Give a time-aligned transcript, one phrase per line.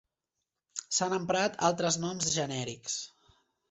[0.97, 3.01] S'han emprat altres noms genèrics.